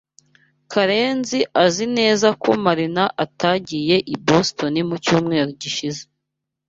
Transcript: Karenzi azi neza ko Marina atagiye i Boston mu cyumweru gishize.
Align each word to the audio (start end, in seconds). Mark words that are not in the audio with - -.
Karenzi 0.71 1.39
azi 1.63 1.85
neza 1.97 2.27
ko 2.41 2.49
Marina 2.65 3.03
atagiye 3.25 3.95
i 4.13 4.15
Boston 4.27 4.73
mu 4.89 4.95
cyumweru 5.03 5.49
gishize. 5.61 6.01